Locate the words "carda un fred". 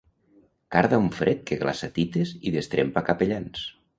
0.75-1.43